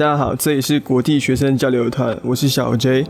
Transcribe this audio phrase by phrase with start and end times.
[0.00, 3.04] 大家好，这里是国际学生交流团，我是小 J。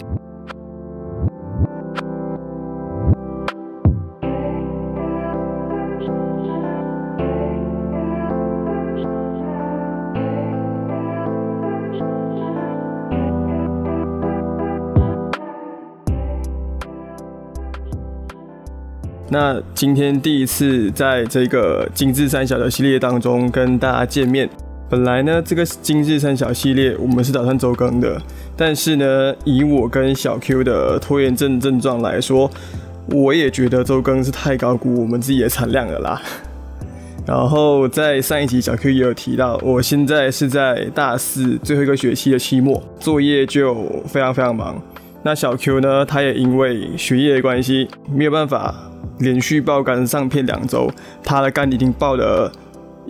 [19.29, 24.51] 那今天第一次在这个精致三小的系列当中跟大家见面。
[24.91, 28.21] 本来呢，这个精致三小系列我们是打算周更的，
[28.57, 32.51] 但是呢，以我跟小 Q 的拖延症症状来说，
[33.07, 36.21] 我也觉得周更是太高估我们自己的产量了啦。
[37.25, 43.73] 然后在上一集小 Q 也有提到，我现在是在大四最后一个学期的期末，作业就
[44.09, 44.83] 非常非常忙。
[45.23, 48.75] 那小 Q 呢，他也因为学业的关系，没有办法
[49.21, 50.91] 连续爆肝上片两周，
[51.23, 52.51] 他的肝已经爆了。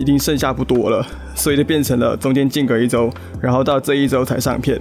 [0.01, 4.81] 已经剩下不多了，所以就变成了中间间隔一周，然后到这一周才上片。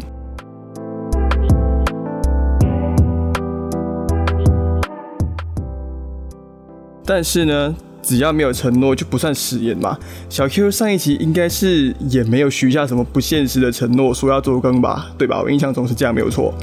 [7.05, 9.97] 但是呢，只要没有承诺就不算食言嘛。
[10.29, 15.41] 小 Q 上一期应该是也没有许下什么不现实的承诺，说要做更吧，对吧？
[15.41, 16.53] 我印象中是这样，没有错。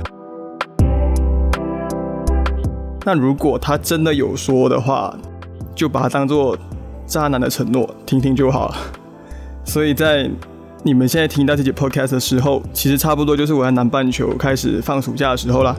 [3.05, 5.15] 那如果他真的有说的话，
[5.75, 6.57] 就把它当做。
[7.07, 8.77] 渣男的承诺，听听就好了。
[9.65, 10.29] 所以在
[10.83, 15.77] 你们现在听到这节 podcast 的时候，其实差不多就是我在南半球开始放暑假的时候啦。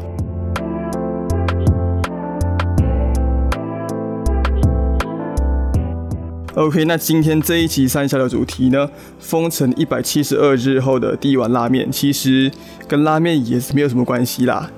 [6.55, 12.51] OK，那今天这一期三小的主题呢，封城一百七十二日后的第一碗拉面，其实
[12.87, 14.71] 跟拉面也是没有什么关系啦。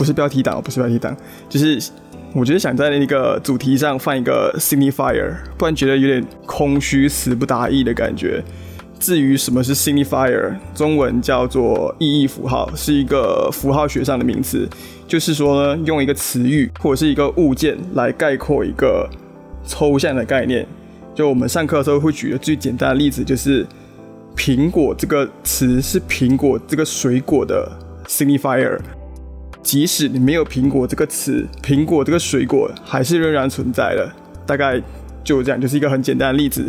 [0.00, 1.14] 不是标题党，不是标题党，
[1.46, 1.78] 就是。
[2.32, 8.40] 我觉得想在那个主题上放一个 signifier，不然觉得有点空虚、词不达意的感觉。
[9.00, 14.68] 至于什么是 signifier，中文叫做意义符号，是一个符号学上的名词，
[15.08, 19.10] 就是说呢，用一个词语或者是一个物件来概括一个
[19.66, 20.64] 抽象的概念。
[21.12, 23.66] 就我们上课的时候会举的最简单的例子，就是
[24.36, 27.68] 苹果这个词是苹果这个水果的
[28.06, 28.78] signifier。
[29.62, 34.10] 即使你没有“苹果”这个词，苹果这个水果还是仍然存在的。
[34.46, 34.80] 大概
[35.22, 36.68] 就这样，就是一个很简单的例子。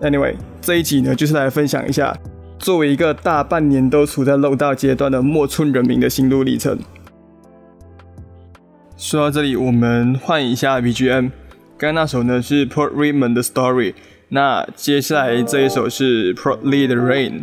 [0.00, 2.16] Anyway，这一集呢，就是来分享一下，
[2.58, 6.78] 作为一个大半年都处在漏道阶段的莫村人民的心路历程。
[8.96, 11.30] 说到这里，我们换一下 BGM。
[11.76, 13.94] 刚刚那首呢是 Port Raymond 的 Story，
[14.30, 17.42] 那接下来这一首是 Port Lee 的 Rain。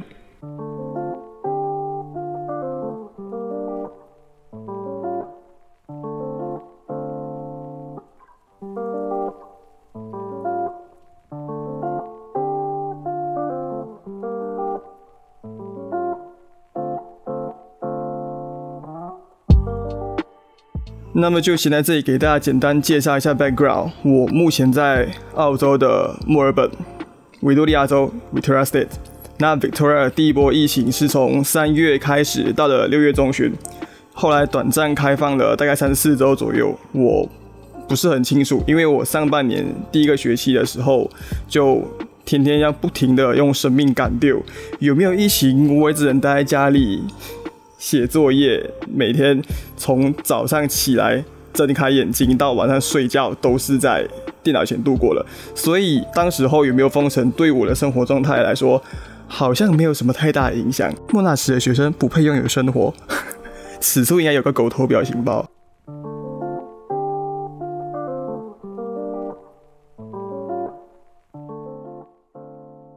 [21.14, 23.90] 那么就先在这里给大家简单介绍一下 background。
[24.04, 26.70] 我目前在澳洲的墨尔本，
[27.42, 28.88] 维多利亚州 Victoria State。
[29.40, 33.52] 那 Victoria 第一波疫情是从三月开始，到了六月中旬，
[34.14, 36.78] 后来短暂开放了大概三四周左右。
[36.92, 37.28] 我
[37.88, 41.10] 不是很清楚，因为我上半年第一个学期的时候，
[41.48, 41.82] 就
[42.24, 44.40] 天天要不停的用生命赶丢。
[44.78, 47.02] 有没有疫情，我也只能待在家里。
[47.80, 49.42] 写作业，每天
[49.78, 51.24] 从早上起来
[51.54, 54.06] 睁开眼睛到晚上睡觉，都是在
[54.44, 55.26] 电脑前度过了。
[55.56, 58.84] 所以当时候有没有封城，对我的生活状态来说，
[59.30, 60.94] 好像没有什么太大影响。
[61.12, 62.94] 莫纳什的学生不配拥有生活，
[63.80, 65.50] 此处应该有个狗头表情包。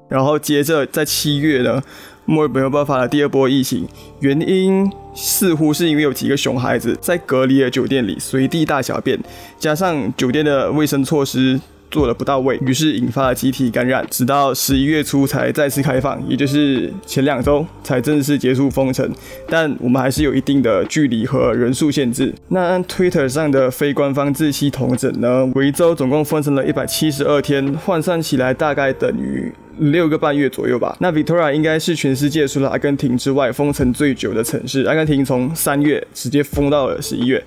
[0.09, 1.81] 然后接着在七月呢。
[2.25, 3.87] 墨尔本又爆发了第二波疫情，
[4.21, 9.19] 原因似乎是因为有几个熊孩子在隔离的酒店里随地大小便，
[9.59, 11.61] 加上酒店的卫生措施
[11.93, 19.09] 做的不到位，于是引发了集体感染，直到十一月初才再次开放，也就是前两周才正式结束封城。
[19.47, 22.35] 但我们还是有一定的距离和人数限制。
[22.49, 29.53] 那按 Twitter 上的非官方日期统整呢，维州总共封城了一百七十二天，换算起来大概等于。
[29.79, 30.95] 六个半月左右吧。
[31.01, 34.83] 那 Victoria 应该是全世界除了阿根廷之外封城最久的城市。
[34.83, 37.43] 阿根廷从三月直接封到了十一月，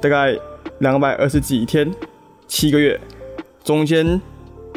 [0.00, 0.36] 大概
[0.80, 1.90] 两百二十几天，
[2.46, 3.00] 七个月，
[3.64, 4.20] 中间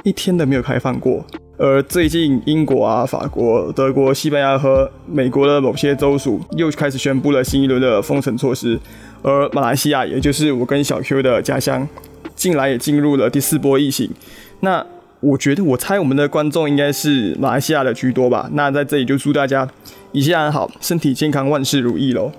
[0.04, 1.26] 一天都没有开放过。
[1.58, 8.80] 而最近英国啊、法国、德国、西班牙和美国的某些州属又开始宣布了新一轮的封城措施。
[9.22, 11.88] 而马来西亚，也就是我跟小 Q 的家乡，
[12.36, 14.10] 近来也进入了第四波疫情。
[14.62, 14.86] 那
[15.20, 18.50] 我觉得，我猜我们的观众应该是马来西亚的居多吧。
[18.54, 19.66] 那在这里就祝大家
[20.12, 22.32] 一切安好，身体健康，万事如意喽。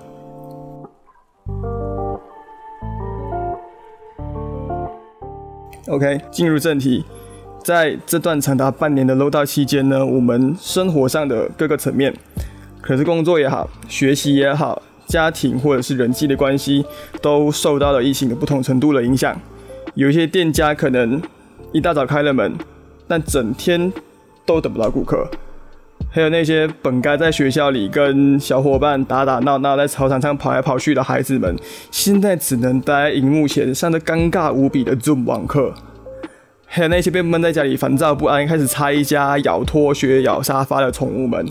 [5.87, 7.03] OK，进入正题，
[7.63, 12.11] 在这段长达半年的 low 道期间呢，我们生活上的各个层面，
[12.81, 16.83] 可是工作也好，学习也好，家庭或者是人际的关系，
[17.21, 19.39] 都受到了疫情的不同程度的影响。
[19.93, 21.21] 有一些店家可能
[21.71, 22.51] 一大早开了门，
[23.07, 23.93] 但整天
[24.43, 25.29] 都等不到顾客。
[26.15, 31.53] 还有那些本该在学校里跟小伙伴打打闹闹，在操场上跑来跑去的孩子们，
[31.91, 35.73] 现在只能待在荧幕前上着尴尬无比的 Zoom 网课。
[36.65, 41.45] 还有那些被闷在家里烦躁不安，开始拆家、咬拖鞋、咬沙发的宠物们，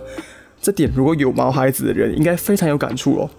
[0.62, 3.30] 这点如果有毛孩子的人，应该非常有感触哦。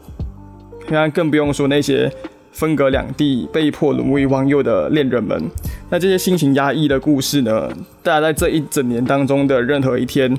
[0.87, 2.11] 当然，更不用说那些
[2.51, 5.41] 分隔两地、被迫沦为网友的恋人们。
[5.89, 7.67] 那这些心情压抑的故事呢？
[8.03, 10.37] 大家在这一整年当中的任何一天。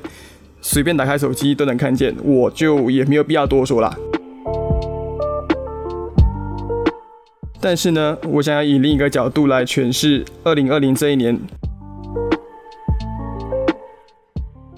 [0.69, 3.97] 随便打开手机都能看见，我就也没有必要多说啦。
[7.61, 11.39] 但是呢，我想要以另一个角度来诠释二零二零这一年。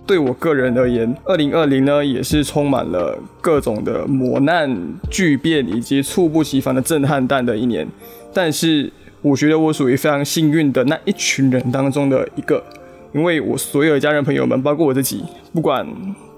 [0.05, 4.71] 对我个人而言，二零二零呢也是充满了各种的磨难、
[5.09, 7.87] 巨变以及猝不及防的震撼弹的一年。
[8.31, 8.93] 但是，
[9.23, 12.63] 我觉得我属于非常幸运的那一群人当中的一个。
[13.11, 15.23] 因为我所有的家人朋友们，包括我自己，
[15.53, 15.85] 不管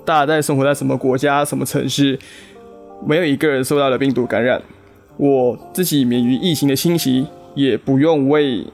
[0.06, 2.18] 大家在生活在什么国家、什么城市，
[3.06, 4.62] 没有一个人受到了病毒感染。
[5.18, 8.65] 我自己免于疫情的侵袭，也不用为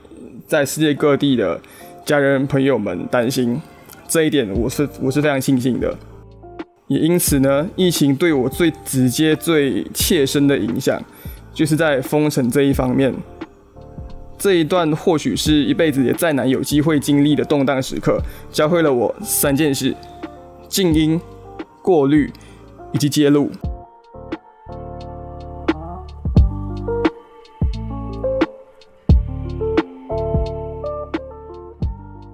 [0.46, 1.60] 在世界各地的
[2.06, 3.60] 家人朋友们担心。
[4.08, 5.94] 这一点我是我是非常庆幸的。
[6.88, 11.02] 也因此呢，疫情对我最直接、最切身的影响，
[11.54, 13.14] 就是在封城这一方面。
[14.38, 19.96] 这一段或许是一辈子也再难有机会经历的动荡时刻，教会了我三件事：
[20.70, 21.20] 静音、
[21.82, 22.32] 过滤
[22.94, 23.50] 以及揭露。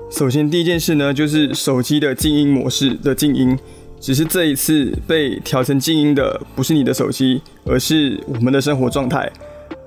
[0.10, 3.58] 首先，第一件事呢，就是手机的静音模式的静音。
[4.00, 9.32] 只是这一次被调成静音的，不是你的手机，而是我们的生活状态。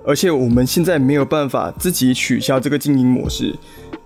[0.07, 3.53] 而且我们现在没有办法自己取消这个静音模式，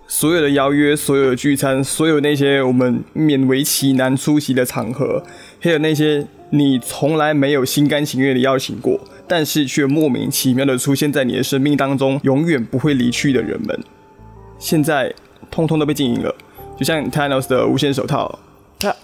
[0.08, 5.22] 所有的邀约、所有的聚餐、所有那些我们勉为其难出席的场合，
[5.60, 8.98] 还有那些你从来没有心甘情愿的邀请过，
[9.28, 13.78] 但是却莫名其妙的出现在你的生命当中，永远不会离去的人们，
[14.58, 15.14] 现在
[15.50, 16.34] 通通都被静音了。
[16.78, 18.38] 就像 Thanos 的无限手套，
[18.78, 18.96] 啪，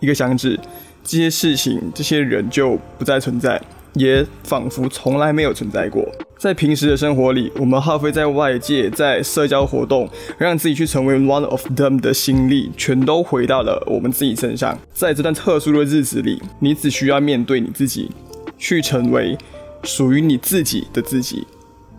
[0.00, 0.58] 一个响指，
[1.04, 3.62] 这些事情、这些人就不再存在。
[3.94, 6.02] 也仿佛从来没有存在过。
[6.42, 14.76] 在平时的生活里，我们耗费在外界、在社交活动，让自己去成为 one of them 的心力，全都回到了我们自己身上。
[14.92, 18.10] 在这段特殊的日子里，你只需要面对你自己，
[18.58, 19.38] 去成为
[19.84, 21.46] 属于你自己的自己，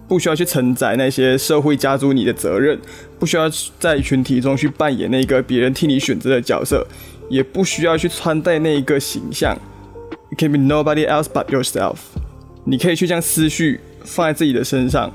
[0.09, 2.77] 不需要去承载那些社会加诸你的责任，
[3.17, 3.49] 不需要
[3.79, 6.85] 在群体中去扮演那个别人替你选择的角色，
[7.29, 9.57] 也不需要去穿戴那一个形象。
[10.31, 11.95] You can be nobody else but yourself。
[12.65, 15.11] 你可以去将思绪放在自己的身上，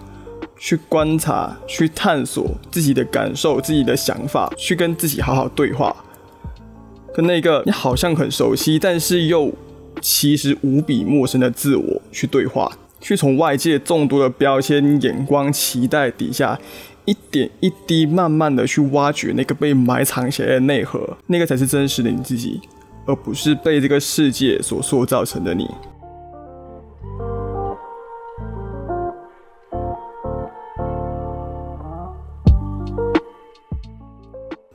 [0.58, 5.94] 去观察、去探索自己的感受、自己的想法，去跟自己好好对话，
[7.14, 9.52] 跟那个你好像很熟悉，但是又
[10.00, 16.58] 其实无比陌生的自我去对话，去从外界众多的标签、眼光、期待底下，
[17.04, 22.60] 一点一滴慢慢的去挖掘那个被埋藏起来的内核，那个才是真实的你自己。
[23.06, 25.66] 而不是被这个世界所塑造成的你。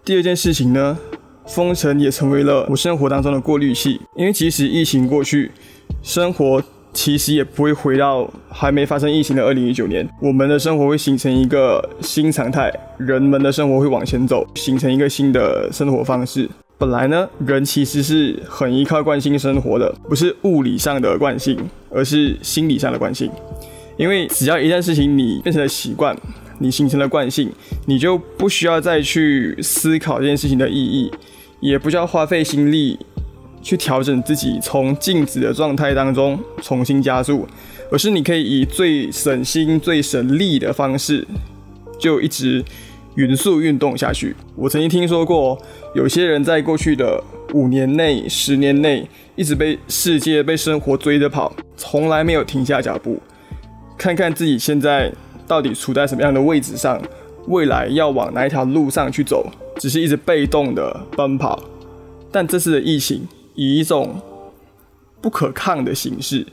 [0.06, 0.98] 第二件事情呢，
[1.48, 4.02] 封城也成为了我生活当中的过滤器。
[4.18, 5.50] 因为即使疫情过去，
[6.02, 10.06] 生活其实也不会回到还没发生疫情的二零一九年。
[10.22, 16.50] 我们的生活会形成一个新常态，人们的生活会往前走，形成一个新的生活方式。
[16.78, 21.58] 本来呢，人其实是很依靠惯性生活的，不是物理上的惯性，
[21.90, 23.32] 而是心理上的惯性。
[23.96, 26.14] 因为只要一件事情你变成了习惯，
[26.60, 27.52] 你形成了惯性，
[27.86, 31.12] 你就不需要再去思考这件事情的意义，
[31.60, 32.98] 也不需要花费心力
[33.62, 37.48] 去调整自己从静止的状态当中重新加速，
[37.92, 41.28] 而是你可以以最省心、最省力的方式，
[42.00, 42.64] 就一直。
[43.16, 44.36] 匀速运动下去。
[44.56, 45.56] 我曾经听说过，
[45.94, 53.22] 有些人在过去的五年内、十年内，一直被世界、被生活追着跑，从来没有停下脚步，
[54.00, 55.12] 看看自己现在
[55.48, 57.02] 到底处在什么样的位置上，
[57.48, 61.62] 未来要往哪一条路上去走，只是一直被动的奔跑。
[62.32, 64.22] 但这次的疫情，以一种
[65.22, 66.46] 不可抗的形式，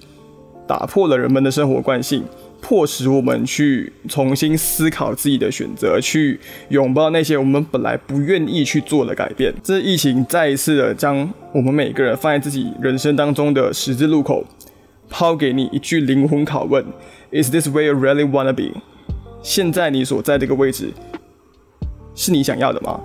[0.67, 2.25] 打破了人们的生活惯性，
[2.61, 9.55] 迫使我们去重新思考自己的选择，去拥抱那些我们本来不愿意去做的改变。
[9.63, 14.45] 这疫情再一次的将我们每个人放在自己人生当中的十字路口，
[15.09, 16.85] 抛给你一句灵魂拷问
[17.33, 18.81] ：Is this where you really wanna be？
[19.43, 20.93] 现在你所在这个位置，
[22.15, 23.01] 是你想要的吗？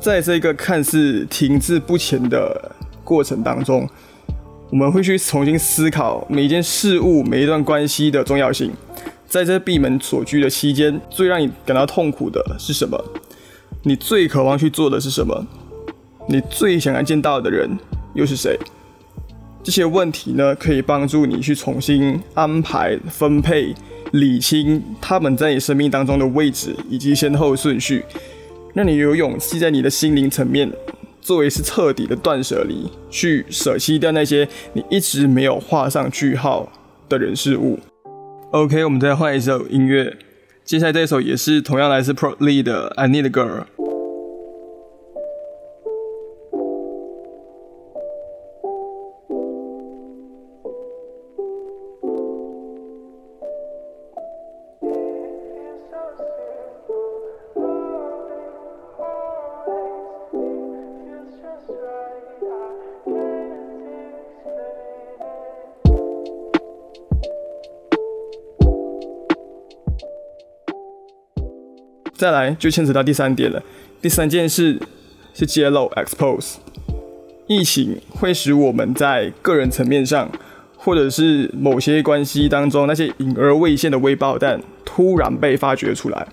[0.00, 3.88] 在这个看似停滞不前的过程当中，
[4.70, 8.72] 我们会去重新思考每一件事物、每一段关系的重要性。
[9.26, 13.04] 在这闭门锁居的期间，最让你感到痛苦的是什么？
[13.82, 15.44] 你最渴望去做的是什么？
[16.28, 17.68] 你最想要见到的人
[18.14, 18.56] 又是谁？
[19.66, 23.74] 这些问题呢，可以帮助你去重新安排、分配、
[24.12, 28.04] 理清他们在你生命当中的位置以及先后顺序。
[28.74, 30.70] 让你有勇气在你的心灵层面，
[31.20, 36.72] 作为是彻底的断舍离，去舍弃掉那些你一直没有画上句号
[37.08, 37.80] 的人事物。
[38.52, 40.16] OK，我们再换一首音乐，
[40.64, 43.64] 接下来这首也是同样来自 Pro Lee 的《I Need a Girl》。
[72.26, 73.62] 再来就牵扯到第三点了。
[74.02, 74.80] 第三件事
[75.32, 76.54] 是揭露 （expose）。
[77.46, 80.28] 疫情会使我们在个人层面上，
[80.76, 86.26] 或者是某些关系当中那些隐而未现的微爆弹，突然被发掘出来。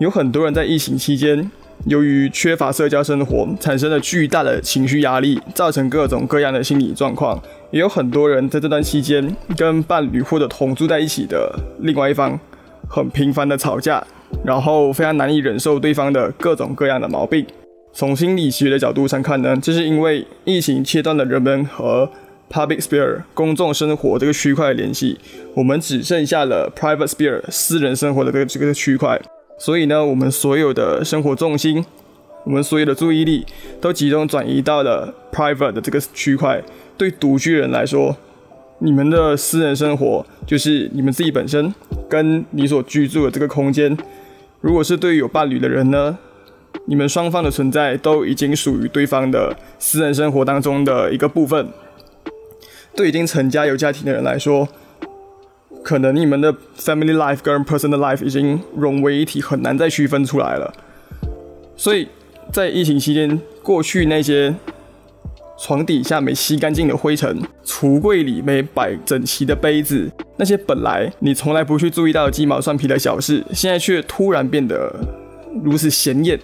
[0.00, 1.50] 有很多人在疫情期间。
[1.84, 7.40] 由于缺乏社交生活，产生了巨大的情绪压力，造成各种各样的心理状况。
[7.70, 12.38] 也有很多人在这段期间跟伴侣或者同住在一起的另外一方
[12.88, 14.04] 很频繁的吵架，
[14.44, 17.44] 然后非常难以忍受对方的各种各样的毛病。
[17.92, 22.08] 从心理学的角度上看呢，这是因为疫情切断了人们和
[22.50, 25.18] public sphere 公众生活这个区块的联系，
[25.54, 29.20] 我们只剩下了 private sphere 私人生活的这个这个区块。
[29.58, 31.84] 所以呢，我们所有的生活重心，
[32.44, 33.44] 我们所有的注意力
[33.80, 36.62] 都集中转移到了 private 的这个区块。
[36.96, 38.16] 对独居人来说，
[38.78, 41.74] 你们的私人生活就是你们自己本身
[42.08, 43.96] 跟你所居住的这个空间。
[44.60, 46.18] 如果是对于有伴侣的人呢，
[46.86, 51.68] 你们双方的存在都已经属于对方的私人生活当中的一个部分。
[52.94, 54.66] 对已经成家有家庭的人来说，
[55.82, 60.72] 可能你们的 family life 跟 personal life 已经融为一体，很难再区分出来了。
[61.76, 62.08] 所以
[62.50, 64.54] 在疫情期间，过去那些
[65.58, 74.94] 床底下没吸干净的灰尘，橱柜里没摆整齐的杯子，那些本来你从来不去注意到鸡毛蒜皮的小事，现在却突然变得
[75.62, 76.38] 如此显眼，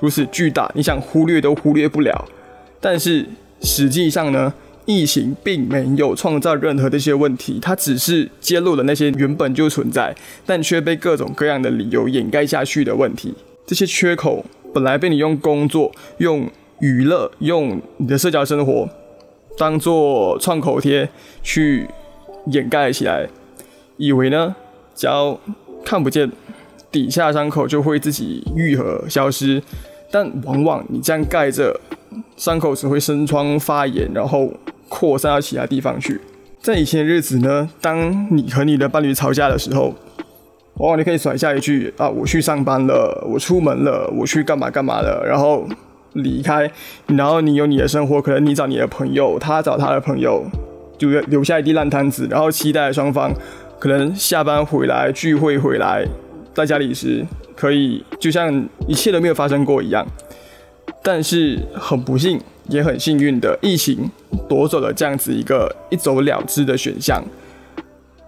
[0.00, 2.24] 如此巨大，你想忽略都忽略不了。
[2.80, 3.26] 但是
[3.60, 4.52] 实际上呢？
[4.88, 10.14] 疫情并没有创造任何这些问题，它只是揭露了那些原本就存在，
[10.46, 13.34] 但却被各种各样的理由掩盖下去的问题。
[13.66, 16.48] 这些缺口本来被你用工作、用
[16.80, 18.88] 娱乐、用你的社交生活
[19.58, 21.08] 当做创口贴
[21.42, 21.88] 去
[22.46, 23.28] 掩盖起来，
[23.96, 24.54] 以为呢，
[24.94, 25.38] 只要
[25.84, 26.30] 看不见，
[26.90, 29.62] 底下伤口就会自己愈合消失。
[30.10, 31.80] 但往往你这样盖着，
[32.36, 34.52] 伤口只会生疮发炎，然后。
[34.88, 36.20] 扩散到其他地方去。
[36.62, 39.92] 在以前的日子呢，当你和你的伴侣吵架的时候，
[40.74, 45.66] 往往你可以甩下一句啊，我去上班了，我出门了，我去干嘛干嘛了，然后
[46.16, 46.70] 离开。
[47.06, 50.44] 然后你有你的生活，可能你找你的朋友，他找他的朋友，
[50.98, 52.26] 就留下一地烂摊子。
[52.30, 53.32] 然后期待双方
[53.78, 56.06] 可能下班回来聚会回来，
[56.54, 60.06] 在家里时可以就像一切都没有发生过一样。
[61.02, 62.40] 但是很不幸。
[62.68, 64.10] 也很幸运的，疫情
[64.48, 67.22] 夺走了这样子一个一走了之的选项，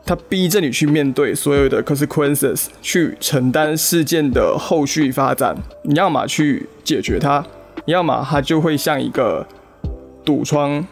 [0.07, 5.57] 它逼着你去面对所有的 consequences，去承担事件的后续发展。
[5.83, 7.45] 你要么去解决它，
[7.89, 9.47] 要么它就会像一个
[10.23, 10.87] 堵疮，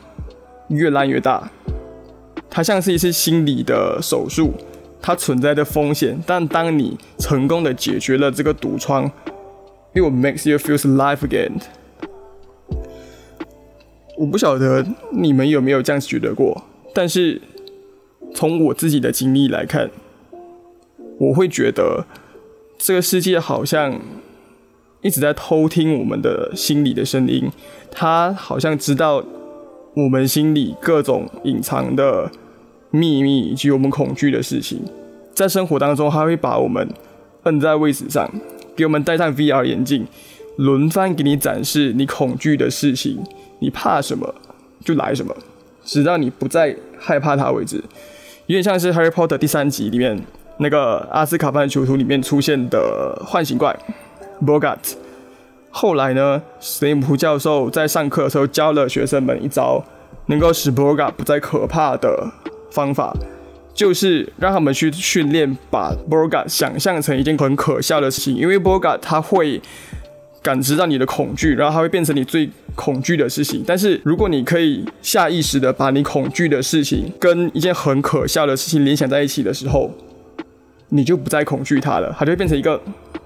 [0.68, 1.50] 越烂越大。
[2.48, 4.54] 它像是一次心理的手术，
[5.02, 9.04] 它存在的风险，但当你成功的解决了这个堵疮
[9.92, 11.52] ，it will makes you feel alive again。
[14.16, 17.42] 我不晓得你们有没有这样觉得过，但是
[18.34, 19.90] 从我自己的经历来看，
[21.18, 22.06] 我会觉得
[22.78, 24.00] 这个世界好像
[25.02, 27.50] 一直在偷听我们的心里的声音，
[27.90, 29.22] 他好像知道
[29.94, 32.30] 我们心里各种隐藏的
[32.90, 34.82] 秘密以及我们恐惧的事情，
[35.34, 36.88] 在生活当中，他会把我们
[37.44, 38.28] 摁在位置上，
[38.74, 40.06] 给我们戴上 VR 眼镜，
[40.56, 43.22] 轮番给你展示你恐惧的事情，
[43.60, 44.34] 你怕什么
[44.84, 45.34] 就来什么，
[45.84, 47.76] 直到你不再害怕它为止。
[48.46, 50.20] 有点像是《Harry Potter》第三集里面
[50.58, 53.76] 那个阿斯卡班囚徒里面出现的唤醒怪
[54.44, 54.78] Bogat。
[55.70, 59.84] 后来呢，史内普教授在上课的时候教了学生们一招，
[60.26, 62.30] 能够使 Bogat 不再可怕的
[62.70, 63.14] 方法，
[63.74, 69.60] 就是让他们去训练把 Bogat 想象成一件很可笑的事情，因为 Bogat 他会。
[70.42, 73.64] 感知到你的恐惧，然后它会变成你最恐惧的事情。
[73.66, 79.90] 但是如果你可以下意识的把你恐惧的事情跟一件很可笑的事情联想在一起的时候，
[80.88, 82.80] 你就不再恐惧它了，它就会变成一个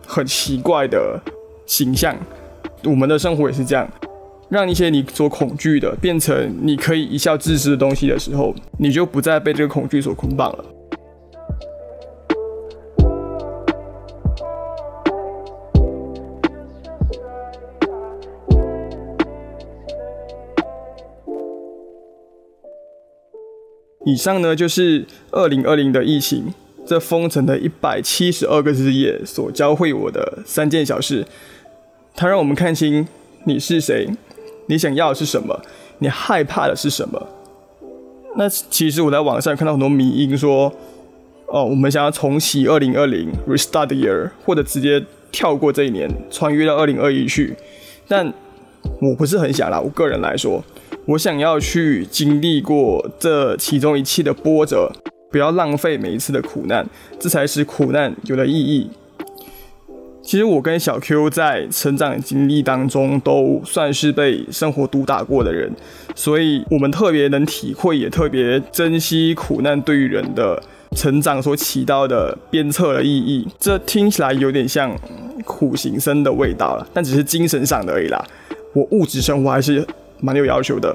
[0.06, 1.20] 很奇怪的
[1.66, 2.16] 形象。
[2.84, 3.88] 我们的生活也是这样，
[4.48, 10.64] 让一些你所恐惧的变成你可以一笑置之的东西的时候，你就不再被这个恐惧所捆绑了。
[24.06, 26.52] 以上呢就是二零二零的疫情，
[26.90, 31.24] 这封城的一百七十二个日夜所教会我的三件小事。
[32.16, 33.06] 它让我们看清
[33.44, 34.08] 你是谁，
[34.66, 35.62] 你想要的是什么，
[36.00, 37.28] 你害怕的是什么。
[38.36, 40.74] 那其实我在网上看到很多迷音说，
[41.46, 47.54] 哦，我们想要重启二零二零，restart the year，或者直接跳过这一年，穿越到二零二一去。
[48.08, 48.34] 但
[49.00, 50.64] 我不是很想啦，我个人来说。
[51.06, 54.90] 我想要去经历过这其中一切的波折，
[55.30, 56.86] 不要浪费每一次的苦难，
[57.18, 58.90] 这才使苦难有了意义。
[60.22, 65.72] 其实我跟小 Q 在成长经历当中都算是被生活毒打过的人，
[66.14, 70.62] 所以我们特别能体会，也特别珍惜苦难对于人的
[70.96, 73.48] 成长所起到的鞭策的意义。
[73.58, 74.94] 这听起来有点像
[75.44, 78.24] 苦行僧的味道了，但只是精神上的而已啦。
[78.72, 79.86] 我物质生活还是。
[80.22, 80.94] 蛮有要求的，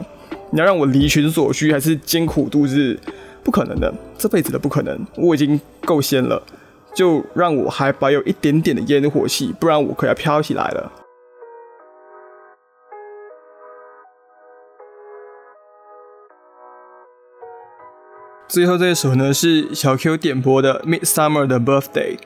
[0.51, 2.95] 你要让我离群所居，还是艰苦度日？
[3.45, 5.05] 不可能的，这辈子的不可能。
[5.15, 6.41] 我已经够仙了，
[6.95, 10.91] 就让我还保有一点点的烟火气，不然我可要飘起来了。
[18.47, 22.17] 最后这一首呢，是小 Q 点播的《Midsummer 的 Birthday》。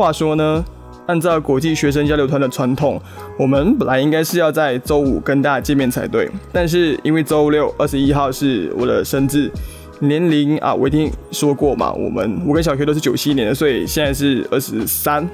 [0.00, 0.64] 话说呢，
[1.04, 2.98] 按照国际学生交流团的传统，
[3.38, 6.26] 我们本来应该是要在周五跟大家见面才对。
[6.50, 9.50] 但是因为周六二十一号是我的生日，
[9.98, 15.28] 年龄啊，我已经说过嘛，我们我跟小 Q 都是九七年的，所以现在是二十三。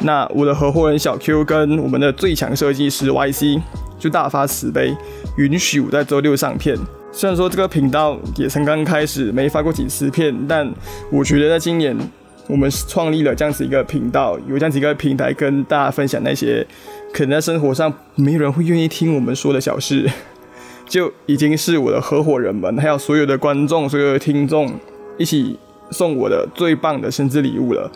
[0.00, 3.60] 那我的合伙人小 Q 跟我们的最强设计师 YC
[4.00, 4.92] 就大发慈悲，
[5.36, 6.76] 允许我在周六上片。
[7.12, 10.68] 虽然说这个频道也才刚开始，没发过几次片，但
[11.12, 11.96] 我觉得在今年。
[12.50, 16.66] 我们创立了这样子一个频道，有这样子一个平台跟大家分享那些
[17.14, 20.10] 可能在生活上没有人会愿意听我们说的小事，
[20.88, 24.72] 就已经是我的合伙人们，还有所有的观众、所有的听众
[25.16, 25.56] 一起
[25.90, 27.90] 送我的最棒的生日礼物了。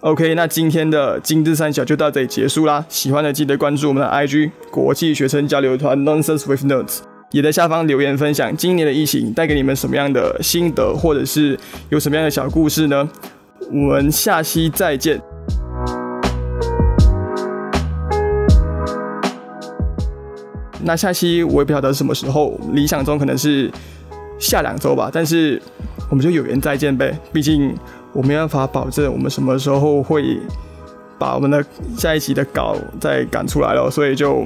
[0.00, 2.84] OK，那今天的精致三小就到这里结束啦。
[2.88, 6.98] 喜欢的记得关注我们的 IG 国际学生交流团 Nonsense with Notes，
[7.30, 11.58] 也在下方留言分享今年的疫情带给你们什么样的心得，或者是
[11.88, 13.08] 有什么样的小故事呢？
[13.70, 15.20] 我们下期再见。
[20.86, 23.70] 那下期我也不晓得什么时候，理想中可能是
[24.38, 25.08] 下两周吧。
[25.10, 25.60] 但是
[26.10, 27.74] 我们就有缘再见呗，毕竟
[28.12, 30.38] 我没办法保证我们什么时候会
[31.18, 31.64] 把我们的
[31.96, 34.44] 下一期的稿再赶出来了，所以就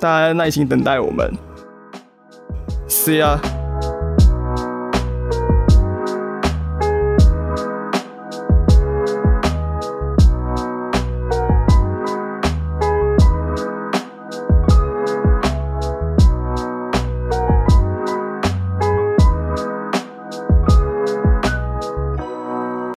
[0.00, 1.32] 大家耐心等待我们。
[2.88, 3.38] See ya。